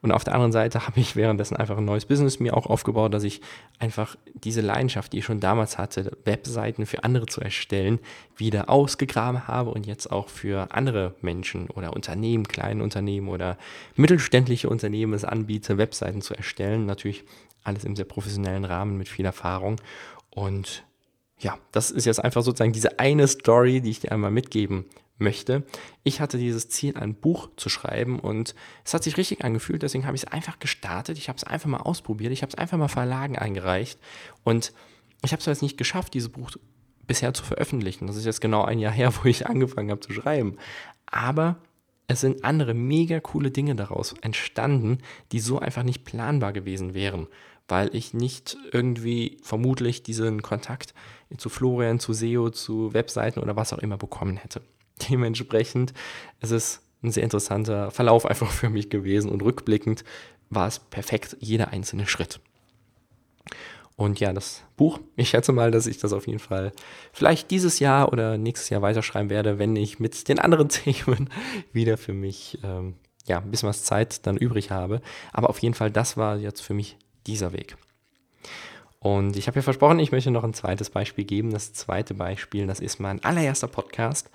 Und 0.00 0.12
auf 0.12 0.24
der 0.24 0.34
anderen 0.34 0.52
Seite 0.52 0.86
habe 0.86 1.00
ich 1.00 1.16
währenddessen 1.16 1.56
einfach 1.56 1.76
ein 1.76 1.84
neues 1.84 2.06
Business 2.06 2.40
mir 2.40 2.56
auch 2.56 2.66
aufgebaut, 2.66 3.12
dass 3.12 3.24
ich 3.24 3.40
einfach 3.78 4.16
diese 4.32 4.62
Leidenschaft, 4.62 5.12
die 5.12 5.18
ich 5.18 5.24
schon 5.24 5.40
damals 5.40 5.76
hatte, 5.76 6.16
Webseiten 6.24 6.86
für 6.86 7.04
andere 7.04 7.26
zu 7.26 7.40
erstellen, 7.40 7.98
wieder 8.36 8.70
ausgegraben 8.70 9.46
habe 9.46 9.70
und 9.70 9.86
jetzt 9.86 10.10
auch 10.10 10.28
für 10.28 10.72
andere 10.74 11.14
Menschen 11.20 11.68
oder 11.68 11.92
Unternehmen, 11.92 12.48
kleine 12.48 12.82
Unternehmen 12.82 13.28
oder 13.28 13.58
mittelständliche 13.96 14.68
Unternehmen 14.68 15.12
es 15.12 15.24
anbiete, 15.24 15.76
Webseiten 15.76 16.22
zu 16.22 16.34
erstellen. 16.34 16.86
Natürlich 16.86 17.24
alles 17.62 17.84
im 17.84 17.96
sehr 17.96 18.06
professionellen 18.06 18.64
Rahmen 18.64 18.96
mit 18.96 19.08
viel 19.08 19.26
Erfahrung. 19.26 19.76
Und 20.30 20.84
ja, 21.40 21.58
das 21.72 21.90
ist 21.90 22.04
jetzt 22.04 22.22
einfach 22.22 22.42
sozusagen 22.42 22.72
diese 22.72 22.98
eine 22.98 23.26
Story, 23.26 23.80
die 23.80 23.90
ich 23.90 24.00
dir 24.00 24.12
einmal 24.12 24.30
mitgeben 24.30 24.84
möchte. 25.18 25.64
Ich 26.02 26.20
hatte 26.20 26.38
dieses 26.38 26.68
Ziel, 26.68 26.96
ein 26.96 27.14
Buch 27.14 27.48
zu 27.56 27.68
schreiben 27.68 28.18
und 28.18 28.54
es 28.84 28.94
hat 28.94 29.04
sich 29.04 29.16
richtig 29.16 29.44
angefühlt, 29.44 29.82
deswegen 29.82 30.06
habe 30.06 30.16
ich 30.16 30.24
es 30.24 30.32
einfach 30.32 30.58
gestartet. 30.58 31.18
Ich 31.18 31.28
habe 31.28 31.36
es 31.36 31.44
einfach 31.44 31.68
mal 31.68 31.78
ausprobiert, 31.78 32.32
ich 32.32 32.42
habe 32.42 32.50
es 32.50 32.58
einfach 32.58 32.78
mal 32.78 32.88
Verlagen 32.88 33.38
eingereicht 33.38 33.98
und 34.44 34.72
ich 35.22 35.32
habe 35.32 35.40
es 35.40 35.46
jetzt 35.46 35.62
nicht 35.62 35.78
geschafft, 35.78 36.14
dieses 36.14 36.30
Buch 36.30 36.50
bisher 37.06 37.34
zu 37.34 37.44
veröffentlichen. 37.44 38.06
Das 38.06 38.16
ist 38.16 38.24
jetzt 38.24 38.40
genau 38.40 38.64
ein 38.64 38.78
Jahr 38.78 38.92
her, 38.92 39.12
wo 39.22 39.28
ich 39.28 39.46
angefangen 39.46 39.90
habe 39.90 40.00
zu 40.00 40.12
schreiben. 40.12 40.56
Aber 41.06 41.56
es 42.06 42.20
sind 42.20 42.44
andere 42.44 42.74
mega 42.74 43.20
coole 43.20 43.50
Dinge 43.50 43.76
daraus 43.76 44.14
entstanden, 44.20 44.98
die 45.32 45.40
so 45.40 45.58
einfach 45.58 45.84
nicht 45.84 46.04
planbar 46.04 46.52
gewesen 46.52 46.94
wären 46.94 47.28
weil 47.70 47.94
ich 47.94 48.14
nicht 48.14 48.56
irgendwie 48.72 49.38
vermutlich 49.42 50.02
diesen 50.02 50.42
Kontakt 50.42 50.94
zu 51.36 51.48
Florian, 51.48 52.00
zu 52.00 52.12
SEO, 52.12 52.50
zu 52.50 52.92
Webseiten 52.92 53.40
oder 53.40 53.56
was 53.56 53.72
auch 53.72 53.78
immer 53.78 53.96
bekommen 53.96 54.36
hätte. 54.36 54.62
Dementsprechend 55.10 55.92
ist 56.40 56.50
es 56.50 56.80
ein 57.02 57.10
sehr 57.10 57.22
interessanter 57.22 57.90
Verlauf 57.90 58.26
einfach 58.26 58.50
für 58.50 58.68
mich 58.68 58.90
gewesen 58.90 59.30
und 59.30 59.42
rückblickend 59.42 60.04
war 60.50 60.66
es 60.66 60.78
perfekt, 60.78 61.36
jeder 61.40 61.68
einzelne 61.68 62.06
Schritt. 62.06 62.40
Und 63.96 64.18
ja, 64.18 64.32
das 64.32 64.62
Buch, 64.76 64.98
ich 65.14 65.28
schätze 65.28 65.52
mal, 65.52 65.70
dass 65.70 65.86
ich 65.86 65.98
das 65.98 66.12
auf 66.12 66.26
jeden 66.26 66.38
Fall 66.38 66.72
vielleicht 67.12 67.50
dieses 67.50 67.80
Jahr 67.80 68.12
oder 68.12 68.38
nächstes 68.38 68.70
Jahr 68.70 68.80
weiterschreiben 68.80 69.28
werde, 69.28 69.58
wenn 69.58 69.76
ich 69.76 70.00
mit 70.00 70.28
den 70.28 70.38
anderen 70.38 70.68
Themen 70.70 71.28
wieder 71.72 71.98
für 71.98 72.14
mich 72.14 72.58
ähm, 72.64 72.94
ja, 73.26 73.38
ein 73.38 73.50
bisschen 73.50 73.68
was 73.68 73.84
Zeit 73.84 74.26
dann 74.26 74.36
übrig 74.38 74.70
habe. 74.70 75.02
Aber 75.32 75.50
auf 75.50 75.58
jeden 75.58 75.74
Fall, 75.74 75.90
das 75.90 76.16
war 76.16 76.38
jetzt 76.38 76.62
für 76.62 76.74
mich 76.74 76.96
dieser 77.26 77.52
Weg. 77.52 77.76
Und 78.98 79.36
ich 79.36 79.46
habe 79.46 79.56
ja 79.56 79.62
versprochen, 79.62 79.98
ich 79.98 80.12
möchte 80.12 80.30
noch 80.30 80.44
ein 80.44 80.52
zweites 80.52 80.90
Beispiel 80.90 81.24
geben. 81.24 81.50
Das 81.50 81.72
zweite 81.72 82.14
Beispiel, 82.14 82.66
das 82.66 82.80
ist 82.80 83.00
mein 83.00 83.24
allererster 83.24 83.66
Podcast, 83.66 84.30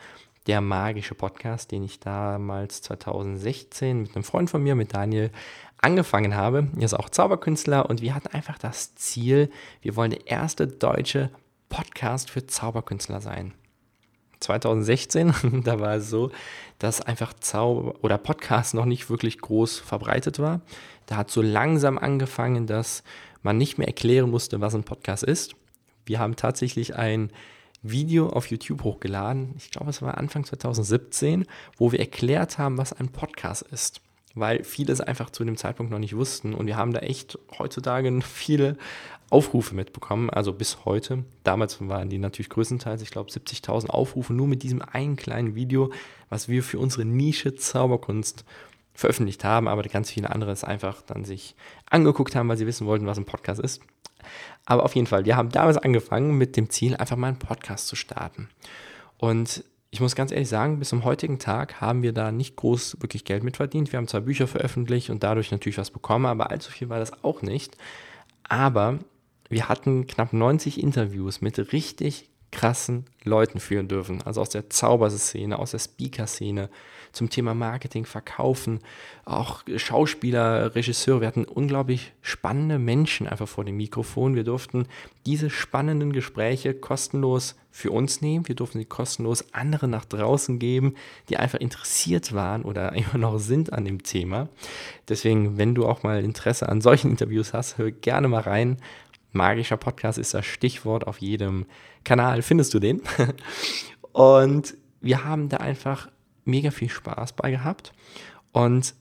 der 0.48 0.60
magische 0.60 1.14
Podcast, 1.14 1.72
den 1.72 1.84
ich 1.84 2.00
damals 2.00 2.82
2016 2.82 4.02
mit 4.02 4.16
einem 4.16 4.24
Freund 4.24 4.50
von 4.50 4.64
mir, 4.64 4.76
mit 4.76 4.94
Daniel, 4.94 5.30
angefangen 5.78 6.36
habe. 6.36 6.68
Er 6.78 6.84
ist 6.84 6.96
auch 6.96 7.10
Zauberkünstler 7.10 7.88
und 7.88 8.02
wir 8.02 8.16
hatten 8.16 8.30
einfach 8.30 8.58
das 8.58 8.96
Ziel, 8.96 9.52
wir 9.82 9.96
wollen 9.96 10.12
der 10.12 10.28
erste 10.28 10.68
deutsche 10.68 11.30
Podcast 11.70 12.32
für 12.32 12.48
Zauberkünstler 12.48 13.22
sein. 13.22 13.54
2016, 14.40 15.34
da 15.64 15.80
war 15.80 15.96
es 15.96 16.10
so, 16.10 16.32
dass 16.80 17.02
einfach 17.02 17.34
Zauber 17.34 17.96
oder 18.04 18.18
Podcast 18.18 18.74
noch 18.74 18.86
nicht 18.86 19.10
wirklich 19.10 19.40
groß 19.40 19.80
verbreitet 19.80 20.40
war. 20.40 20.62
Da 21.06 21.18
hat 21.18 21.32
so 21.32 21.42
langsam 21.42 21.98
angefangen, 21.98 22.68
dass 22.68 23.04
man 23.44 23.58
nicht 23.58 23.78
mehr 23.78 23.88
erklären 23.88 24.30
musste, 24.30 24.62
was 24.62 24.76
ein 24.76 24.84
Podcast 24.84 25.24
ist. 25.24 25.56
Wir 26.06 26.20
haben 26.20 26.36
tatsächlich 26.36 26.96
ein 26.96 27.32
Video 27.82 28.30
auf 28.30 28.48
YouTube 28.48 28.84
hochgeladen, 28.84 29.54
ich 29.58 29.70
glaube 29.70 29.92
es 29.92 30.02
war 30.02 30.18
Anfang 30.18 30.44
2017, 30.44 31.46
wo 31.78 31.92
wir 31.92 32.00
erklärt 32.00 32.58
haben, 32.58 32.80
was 32.80 32.94
ein 32.94 33.10
Podcast 33.10 33.62
ist 33.62 34.02
weil 34.36 34.64
viele 34.64 34.94
es 34.94 35.02
einfach 35.02 35.30
zu 35.30 35.44
dem 35.44 35.58
Zeitpunkt 35.58 35.92
noch 35.92 36.00
nicht 36.00 36.16
wussten. 36.16 36.54
Und 36.54 36.68
wir 36.68 36.78
haben 36.78 36.94
da 36.94 37.00
echt 37.00 37.40
heutzutage 37.58 38.22
viele 38.22 38.78
Aufrufe 39.30 39.74
mitbekommen, 39.74 40.30
also 40.30 40.54
bis 40.54 40.86
heute. 40.86 41.24
Damals 41.44 41.80
waren 41.88 42.10
die 42.10 42.20
natürlich 42.20 42.50
größtenteils, 42.50 43.02
ich 43.02 43.10
glaube, 43.10 43.32
70.000 43.32 43.88
Aufrufe 43.88 44.34
nur 44.34 44.48
mit 44.48 44.62
diesem 44.62 44.82
einen 44.82 45.16
kleinen 45.16 45.56
Video, 45.56 45.92
was 46.30 46.48
wir 46.48 46.62
für 46.62 46.78
unsere 46.78 47.06
Nische 47.06 47.56
Zauberkunst 47.56 48.46
veröffentlicht 48.94 49.44
haben, 49.44 49.68
aber 49.68 49.84
ganz 49.84 50.12
viele 50.12 50.30
andere 50.30 50.52
es 50.52 50.64
einfach 50.64 51.02
dann 51.02 51.26
sich 51.26 51.56
angeguckt 51.90 52.36
haben, 52.36 52.48
weil 52.48 52.58
sie 52.58 52.68
wissen 52.68 52.88
wollten, 52.88 53.08
was 53.08 53.18
ein 53.18 53.26
Podcast 53.26 53.60
ist. 53.60 53.82
Aber 54.66 54.84
auf 54.84 54.96
jeden 54.96 55.08
Fall, 55.08 55.26
wir 55.26 55.36
haben 55.36 55.50
damals 55.50 55.78
angefangen 55.78 56.38
mit 56.38 56.56
dem 56.56 56.70
Ziel, 56.70 56.96
einfach 56.96 57.18
mal 57.18 57.28
einen 57.28 57.40
Podcast 57.40 57.88
zu 57.88 57.96
starten. 57.96 58.50
Und 59.18 59.64
ich 59.96 60.02
muss 60.02 60.14
ganz 60.14 60.34
ehrlich 60.34 60.50
sagen, 60.50 60.78
bis 60.78 60.90
zum 60.90 61.06
heutigen 61.06 61.40
Tag 61.40 61.80
haben 61.80 62.04
wir 62.04 62.12
da 62.12 62.30
nicht 62.30 62.58
groß 62.58 62.98
wirklich 63.00 63.24
Geld 63.24 63.46
mit 63.46 63.56
verdient. 63.56 63.94
Wir 63.94 63.98
haben 63.98 64.10
zwar 64.10 64.20
Bücher 64.20 64.46
veröffentlicht 64.46 65.10
und 65.10 65.24
dadurch 65.24 65.52
natürlich 65.52 65.78
was 65.78 65.90
bekommen, 65.90 66.26
aber 66.26 66.52
allzu 66.52 66.70
viel 66.70 66.90
war 66.90 67.00
das 67.00 67.24
auch 67.24 67.42
nicht. 67.42 67.78
Aber 68.44 69.00
wir 69.48 69.70
hatten 69.70 70.06
knapp 70.06 70.34
90 70.34 70.84
Interviews 70.84 71.40
mit 71.40 71.72
richtig 71.72 72.30
krassen 72.52 73.06
Leuten 73.24 73.60
führen 73.60 73.88
dürfen. 73.88 74.22
Also 74.24 74.42
aus 74.42 74.50
der 74.50 74.70
Zauberszene, 74.70 75.58
aus 75.58 75.72
der 75.72 75.80
Speaker-Szene, 75.80 76.70
zum 77.16 77.30
Thema 77.30 77.54
Marketing, 77.54 78.06
Verkaufen, 78.06 78.80
auch 79.24 79.64
Schauspieler, 79.78 80.76
Regisseure. 80.76 81.22
Wir 81.22 81.28
hatten 81.28 81.46
unglaublich 81.46 82.14
spannende 82.22 82.78
Menschen 82.78 83.28
einfach 83.28 83.48
vor 83.48 83.64
dem 83.64 83.78
Mikrofon. 83.78 84.36
Wir 84.36 84.44
durften 84.44 84.88
diese 85.26 85.50
spannenden 85.50 86.14
Gespräche 86.14 86.74
kostenlos 86.74 87.56
für 87.72 87.92
uns 87.92 88.22
nehmen. 88.22 88.48
Wir 88.48 88.56
durften 88.56 88.80
sie 88.80 88.86
kostenlos 88.86 89.54
anderen 89.54 89.90
nach 89.90 90.06
draußen 90.06 90.60
geben, 90.60 90.96
die 91.30 91.38
einfach 91.38 91.60
interessiert 91.60 92.34
waren 92.34 92.64
oder 92.64 92.94
immer 92.96 93.18
noch 93.18 93.40
sind 93.40 93.74
an 93.74 93.86
dem 93.86 94.04
Thema. 94.04 94.50
Deswegen, 95.08 95.58
wenn 95.58 95.74
du 95.74 95.86
auch 95.86 96.04
mal 96.04 96.24
Interesse 96.24 96.70
an 96.70 96.82
solchen 96.82 97.12
Interviews 97.12 97.54
hast, 97.54 97.78
hör 97.78 97.92
gerne 97.92 98.28
mal 98.28 98.42
rein. 98.42 98.78
Magischer 99.36 99.78
Podcast 99.78 100.18
ist 100.18 100.34
das 100.34 100.46
Stichwort 100.46 101.06
auf 101.06 101.20
jedem 101.20 101.66
Kanal, 102.04 102.42
findest 102.42 102.74
du 102.74 102.80
den. 102.80 103.02
Und 104.14 104.76
wir 105.02 105.24
haben 105.24 105.50
da 105.50 105.58
einfach 105.58 106.10
mega 106.46 106.72
viel 106.72 106.90
Spaß 106.90 107.34
bei 107.34 107.52
gehabt 107.52 107.92
und 108.54 108.96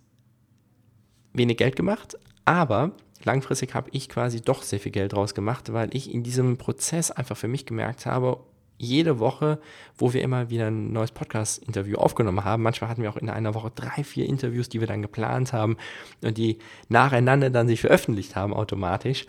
wenig 1.32 1.56
Geld 1.56 1.76
gemacht, 1.76 2.18
aber 2.44 2.92
langfristig 3.22 3.74
habe 3.74 3.90
ich 3.92 4.08
quasi 4.08 4.40
doch 4.40 4.62
sehr 4.62 4.80
viel 4.80 4.92
Geld 4.92 5.12
draus 5.12 5.34
gemacht, 5.34 5.72
weil 5.72 5.94
ich 5.94 6.12
in 6.12 6.22
diesem 6.22 6.56
Prozess 6.56 7.10
einfach 7.10 7.36
für 7.36 7.48
mich 7.48 7.66
gemerkt 7.66 8.06
habe, 8.06 8.38
jede 8.76 9.18
Woche, 9.18 9.60
wo 9.96 10.12
wir 10.12 10.22
immer 10.22 10.50
wieder 10.50 10.66
ein 10.66 10.92
neues 10.92 11.12
Podcast-Interview 11.12 11.96
aufgenommen 11.96 12.44
haben. 12.44 12.62
Manchmal 12.62 12.90
hatten 12.90 13.02
wir 13.02 13.10
auch 13.10 13.16
in 13.16 13.30
einer 13.30 13.54
Woche 13.54 13.70
drei, 13.74 14.04
vier 14.04 14.26
Interviews, 14.26 14.68
die 14.68 14.80
wir 14.80 14.86
dann 14.86 15.02
geplant 15.02 15.52
haben 15.52 15.76
und 16.22 16.36
die 16.36 16.58
nacheinander 16.88 17.50
dann 17.50 17.68
sich 17.68 17.80
veröffentlicht 17.80 18.36
haben 18.36 18.54
automatisch. 18.54 19.26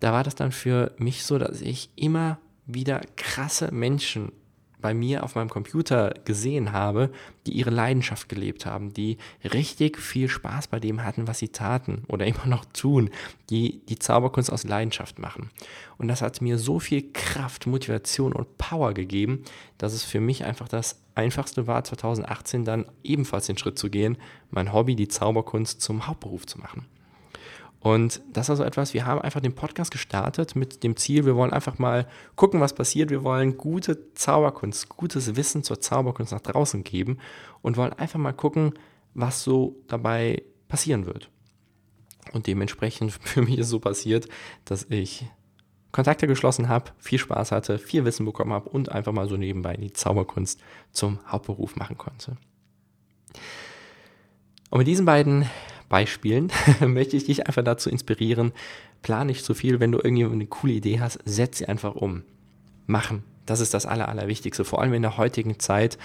Da 0.00 0.12
war 0.12 0.24
das 0.24 0.34
dann 0.34 0.52
für 0.52 0.92
mich 0.98 1.24
so, 1.24 1.38
dass 1.38 1.60
ich 1.60 1.90
immer 1.96 2.38
wieder 2.66 3.00
krasse 3.16 3.72
Menschen 3.72 4.32
bei 4.80 4.94
mir 4.94 5.24
auf 5.24 5.34
meinem 5.34 5.48
Computer 5.48 6.14
gesehen 6.24 6.72
habe, 6.72 7.10
die 7.46 7.52
ihre 7.52 7.70
Leidenschaft 7.70 8.28
gelebt 8.28 8.66
haben, 8.66 8.92
die 8.92 9.18
richtig 9.44 9.98
viel 9.98 10.28
Spaß 10.28 10.68
bei 10.68 10.80
dem 10.80 11.04
hatten, 11.04 11.26
was 11.26 11.38
sie 11.38 11.48
taten 11.48 12.04
oder 12.08 12.26
immer 12.26 12.46
noch 12.46 12.64
tun, 12.66 13.10
die 13.50 13.80
die 13.88 13.98
Zauberkunst 13.98 14.52
aus 14.52 14.64
Leidenschaft 14.64 15.18
machen. 15.18 15.50
Und 15.96 16.08
das 16.08 16.22
hat 16.22 16.40
mir 16.40 16.58
so 16.58 16.78
viel 16.78 17.12
Kraft, 17.12 17.66
Motivation 17.66 18.32
und 18.32 18.58
Power 18.58 18.94
gegeben, 18.94 19.44
dass 19.78 19.92
es 19.92 20.04
für 20.04 20.20
mich 20.20 20.44
einfach 20.44 20.68
das 20.68 21.02
Einfachste 21.14 21.66
war, 21.66 21.82
2018 21.82 22.64
dann 22.64 22.86
ebenfalls 23.02 23.46
den 23.46 23.58
Schritt 23.58 23.78
zu 23.78 23.90
gehen, 23.90 24.16
mein 24.50 24.72
Hobby, 24.72 24.94
die 24.94 25.08
Zauberkunst 25.08 25.80
zum 25.80 26.06
Hauptberuf 26.06 26.46
zu 26.46 26.58
machen. 26.58 26.86
Und 27.80 28.20
das 28.32 28.46
ist 28.46 28.50
also 28.50 28.64
etwas, 28.64 28.92
wir 28.92 29.06
haben 29.06 29.20
einfach 29.20 29.40
den 29.40 29.54
Podcast 29.54 29.92
gestartet 29.92 30.56
mit 30.56 30.82
dem 30.82 30.96
Ziel, 30.96 31.24
wir 31.26 31.36
wollen 31.36 31.52
einfach 31.52 31.78
mal 31.78 32.08
gucken, 32.34 32.60
was 32.60 32.74
passiert. 32.74 33.10
Wir 33.10 33.22
wollen 33.22 33.56
gute 33.56 34.12
Zauberkunst, 34.14 34.88
gutes 34.88 35.36
Wissen 35.36 35.62
zur 35.62 35.80
Zauberkunst 35.80 36.32
nach 36.32 36.40
draußen 36.40 36.82
geben 36.82 37.18
und 37.62 37.76
wollen 37.76 37.92
einfach 37.92 38.18
mal 38.18 38.32
gucken, 38.32 38.74
was 39.14 39.44
so 39.44 39.76
dabei 39.86 40.42
passieren 40.66 41.06
wird. 41.06 41.30
Und 42.32 42.46
dementsprechend 42.46 43.12
für 43.22 43.42
mich 43.42 43.58
ist 43.58 43.68
so 43.68 43.78
passiert, 43.78 44.28
dass 44.64 44.86
ich 44.90 45.26
Kontakte 45.92 46.26
geschlossen 46.26 46.68
habe, 46.68 46.90
viel 46.98 47.18
Spaß 47.18 47.52
hatte, 47.52 47.78
viel 47.78 48.04
Wissen 48.04 48.26
bekommen 48.26 48.52
habe 48.52 48.68
und 48.68 48.90
einfach 48.90 49.12
mal 49.12 49.28
so 49.28 49.36
nebenbei 49.36 49.76
die 49.76 49.92
Zauberkunst 49.92 50.60
zum 50.92 51.18
Hauptberuf 51.26 51.76
machen 51.76 51.96
konnte. 51.96 52.36
Und 54.70 54.78
mit 54.78 54.86
diesen 54.86 55.06
beiden 55.06 55.48
Beispielen 55.88 56.50
möchte 56.86 57.16
ich 57.16 57.24
dich 57.24 57.46
einfach 57.46 57.64
dazu 57.64 57.90
inspirieren, 57.90 58.52
plan 59.02 59.26
nicht 59.26 59.44
zu 59.44 59.54
viel, 59.54 59.80
wenn 59.80 59.92
du 59.92 59.98
irgendwie 59.98 60.24
eine 60.24 60.46
coole 60.46 60.74
Idee 60.74 61.00
hast, 61.00 61.18
setz 61.24 61.58
sie 61.58 61.66
einfach 61.66 61.94
um. 61.94 62.22
Machen. 62.86 63.22
Das 63.44 63.60
ist 63.60 63.74
das 63.74 63.84
Aller, 63.84 64.08
Allerwichtigste. 64.08 64.64
Vor 64.64 64.80
allem 64.80 64.94
in 64.94 65.02
der 65.02 65.18
heutigen 65.18 65.58
Zeit 65.58 65.98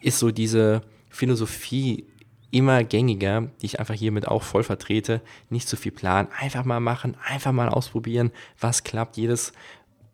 ist 0.00 0.18
so 0.18 0.30
diese 0.30 0.82
Philosophie 1.10 2.06
immer 2.50 2.84
gängiger, 2.84 3.48
die 3.60 3.66
ich 3.66 3.80
einfach 3.80 3.94
hiermit 3.94 4.28
auch 4.28 4.42
voll 4.42 4.62
vertrete. 4.62 5.22
Nicht 5.48 5.68
zu 5.68 5.76
viel 5.76 5.92
planen, 5.92 6.28
einfach 6.38 6.64
mal 6.64 6.80
machen, 6.80 7.16
einfach 7.26 7.52
mal 7.52 7.68
ausprobieren, 7.68 8.30
was 8.60 8.84
klappt. 8.84 9.16
Jedes 9.16 9.52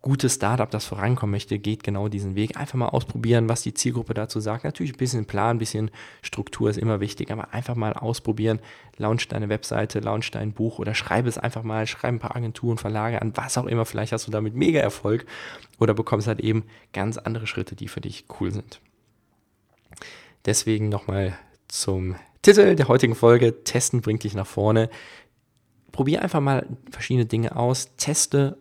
gutes 0.01 0.35
Startup, 0.35 0.71
das 0.71 0.85
vorankommen 0.85 1.33
möchte, 1.33 1.59
geht 1.59 1.83
genau 1.83 2.09
diesen 2.09 2.35
Weg. 2.37 2.57
Einfach 2.57 2.79
mal 2.79 2.89
ausprobieren, 2.89 3.49
was 3.49 3.63
die 3.63 3.75
Zielgruppe 3.75 4.15
dazu 4.15 4.39
sagt. 4.39 4.65
Natürlich 4.65 4.93
ein 4.93 4.99
bisschen 4.99 5.27
Plan, 5.27 5.57
ein 5.57 5.59
bisschen 5.59 5.91
Struktur 6.23 6.71
ist 6.71 6.79
immer 6.79 7.01
wichtig, 7.01 7.31
aber 7.33 7.53
einfach 7.53 7.75
mal 7.75 7.93
ausprobieren. 7.95 8.61
Launch 8.97 9.27
deine 9.29 9.49
Webseite, 9.49 10.01
launch 10.01 10.31
dein 10.31 10.53
Buch 10.53 10.79
oder 10.79 10.95
schreibe 10.95 11.29
es 11.29 11.37
einfach 11.39 11.65
mal, 11.65 11.87
schreibe 11.87 12.17
ein 12.17 12.21
paar 12.21 12.37
Agenturen, 12.37 12.79
Verlage 12.79 13.21
an, 13.21 13.33
was 13.37 13.59
auch 13.59 13.67
immer. 13.67 13.85
Vielleicht 13.85 14.13
hast 14.13 14.27
du 14.27 14.31
damit 14.31 14.55
mega 14.55 14.81
Erfolg 14.81 15.27
oder 15.79 15.95
bekommst 15.95 16.29
halt 16.29 16.41
eben 16.41 16.65
ganz 16.93 17.19
andere 17.19 17.47
Schritte, 17.47 17.75
die 17.75 17.89
für 17.89 18.01
dich 18.01 18.27
cool 18.41 18.53
sind. 18.53 18.81
Deswegen 20.47 20.89
nochmal 20.89 21.37
zum 21.67 22.15
Titel 22.43 22.77
der 22.77 22.89
heutigen 22.89 23.17
Folge. 23.17 23.65
Testen 23.65 24.01
bringt 24.01 24.23
dich 24.23 24.35
nach 24.35 24.47
vorne. 24.47 24.91
Probier 25.91 26.23
einfach 26.23 26.41
mal 26.41 26.67
verschiedene 26.91 27.27
Dinge 27.27 27.57
aus, 27.57 27.97
teste 27.97 28.59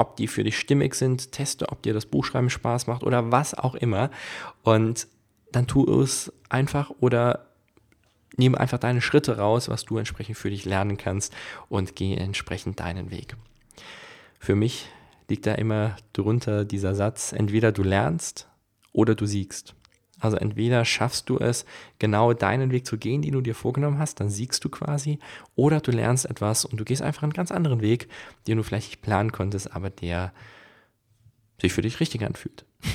ob 0.00 0.16
die 0.16 0.28
für 0.28 0.42
dich 0.42 0.58
stimmig 0.58 0.94
sind, 0.94 1.30
teste, 1.30 1.68
ob 1.68 1.82
dir 1.82 1.92
das 1.92 2.06
Buchschreiben 2.06 2.48
Spaß 2.48 2.86
macht 2.86 3.02
oder 3.02 3.30
was 3.30 3.52
auch 3.54 3.74
immer. 3.74 4.10
Und 4.62 5.06
dann 5.52 5.66
tu 5.66 5.84
es 6.00 6.32
einfach 6.48 6.90
oder 7.00 7.46
nehme 8.36 8.58
einfach 8.58 8.78
deine 8.78 9.02
Schritte 9.02 9.36
raus, 9.36 9.68
was 9.68 9.84
du 9.84 9.98
entsprechend 9.98 10.38
für 10.38 10.48
dich 10.48 10.64
lernen 10.64 10.96
kannst 10.96 11.34
und 11.68 11.96
gehe 11.96 12.16
entsprechend 12.16 12.80
deinen 12.80 13.10
Weg. 13.10 13.36
Für 14.38 14.54
mich 14.54 14.88
liegt 15.28 15.46
da 15.46 15.54
immer 15.54 15.96
drunter 16.14 16.64
dieser 16.64 16.94
Satz, 16.94 17.32
entweder 17.32 17.70
du 17.70 17.82
lernst 17.82 18.48
oder 18.92 19.14
du 19.14 19.26
siegst. 19.26 19.74
Also 20.20 20.36
entweder 20.36 20.84
schaffst 20.84 21.28
du 21.28 21.38
es, 21.38 21.64
genau 21.98 22.32
deinen 22.32 22.70
Weg 22.70 22.86
zu 22.86 22.98
gehen, 22.98 23.22
den 23.22 23.32
du 23.32 23.40
dir 23.40 23.54
vorgenommen 23.54 23.98
hast, 23.98 24.20
dann 24.20 24.28
siegst 24.28 24.64
du 24.64 24.68
quasi, 24.68 25.18
oder 25.56 25.80
du 25.80 25.90
lernst 25.90 26.28
etwas 26.28 26.64
und 26.64 26.78
du 26.78 26.84
gehst 26.84 27.02
einfach 27.02 27.22
einen 27.22 27.32
ganz 27.32 27.50
anderen 27.50 27.80
Weg, 27.80 28.08
den 28.46 28.58
du 28.58 28.62
vielleicht 28.62 28.90
nicht 28.90 29.02
planen 29.02 29.32
konntest, 29.32 29.74
aber 29.74 29.90
der 29.90 30.32
sich 31.60 31.72
für 31.72 31.82
dich 31.82 32.00
richtig 32.00 32.24
anfühlt. 32.24 32.64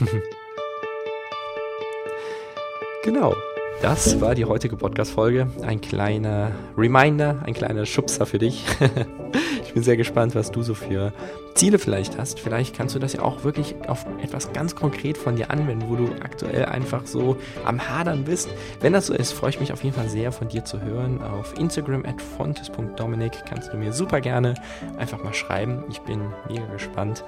genau. 3.03 3.35
Das 3.81 4.21
war 4.21 4.35
die 4.35 4.45
heutige 4.45 4.77
Podcast-Folge. 4.77 5.51
Ein 5.61 5.81
kleiner 5.81 6.51
Reminder, 6.77 7.43
ein 7.45 7.53
kleiner 7.53 7.85
Schubser 7.85 8.25
für 8.25 8.39
dich. 8.39 8.63
bin 9.75 9.83
sehr 9.83 9.97
gespannt, 9.97 10.33
was 10.35 10.51
du 10.51 10.63
so 10.63 10.73
für 10.73 11.11
Ziele 11.53 11.79
vielleicht 11.79 12.17
hast. 12.17 12.39
Vielleicht 12.39 12.75
kannst 12.75 12.95
du 12.95 12.99
das 12.99 13.13
ja 13.13 13.21
auch 13.21 13.43
wirklich 13.43 13.75
auf 13.87 14.05
etwas 14.23 14.51
ganz 14.53 14.73
konkret 14.73 15.17
von 15.17 15.35
dir 15.35 15.51
anwenden, 15.51 15.85
wo 15.89 15.95
du 15.97 16.05
aktuell 16.23 16.65
einfach 16.65 17.05
so 17.05 17.37
am 17.65 17.87
Hadern 17.89 18.23
bist. 18.23 18.49
Wenn 18.79 18.93
das 18.93 19.07
so 19.07 19.13
ist, 19.13 19.33
freue 19.33 19.49
ich 19.49 19.59
mich 19.59 19.73
auf 19.73 19.83
jeden 19.83 19.95
Fall 19.95 20.07
sehr 20.07 20.31
von 20.31 20.47
dir 20.47 20.63
zu 20.63 20.81
hören. 20.81 21.21
Auf 21.21 21.57
Instagram 21.59 22.05
at 22.05 22.21
fontes.dominik 22.21 23.33
kannst 23.47 23.73
du 23.73 23.77
mir 23.77 23.91
super 23.91 24.21
gerne 24.21 24.55
einfach 24.97 25.21
mal 25.23 25.33
schreiben. 25.33 25.83
Ich 25.89 25.99
bin 25.99 26.21
mega 26.49 26.65
gespannt, 26.67 27.25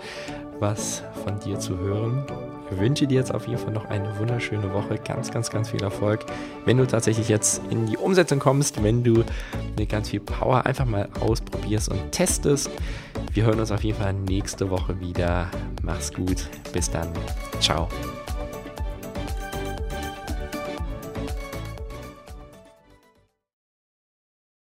was 0.60 1.04
von 1.26 1.40
dir 1.40 1.60
zu 1.60 1.78
hören. 1.78 2.24
Ich 2.72 2.80
wünsche 2.80 3.08
dir 3.08 3.16
jetzt 3.16 3.34
auf 3.34 3.48
jeden 3.48 3.60
Fall 3.60 3.74
noch 3.74 3.86
eine 3.86 4.18
wunderschöne 4.20 4.74
Woche. 4.74 4.98
Ganz, 5.06 5.32
ganz, 5.32 5.50
ganz 5.50 5.70
viel 5.70 5.82
Erfolg. 5.84 6.26
Wenn 6.66 6.78
du 6.78 6.88
tatsächlich 6.88 7.30
jetzt 7.30 7.62
in 7.70 7.86
die 7.86 7.98
Umsetzung 7.98 8.40
kommst, 8.40 8.84
wenn 8.84 9.04
du 9.04 9.24
mit 9.78 9.90
ganz 9.90 10.10
viel 10.10 10.20
Power 10.20 10.66
einfach 10.66 10.86
mal 10.86 11.08
ausprobierst 11.20 11.90
und 11.90 12.12
testest. 12.12 12.37
Wir 13.34 13.46
hören 13.46 13.60
uns 13.60 13.72
auf 13.72 13.84
jeden 13.84 14.00
Fall 14.00 14.14
nächste 14.14 14.70
Woche 14.70 15.00
wieder. 15.00 15.50
Mach's 15.84 16.12
gut. 16.14 16.50
Bis 16.74 16.90
dann. 16.90 17.12
Ciao. 17.60 17.88